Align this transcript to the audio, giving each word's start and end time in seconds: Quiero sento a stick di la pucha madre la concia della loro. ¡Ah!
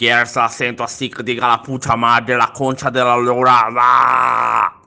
Quiero 0.00 0.24
sento 0.48 0.82
a 0.82 0.86
stick 0.86 1.20
di 1.20 1.34
la 1.34 1.60
pucha 1.62 1.94
madre 1.94 2.34
la 2.34 2.50
concia 2.54 2.88
della 2.88 3.16
loro. 3.16 3.50
¡Ah! 3.50 4.49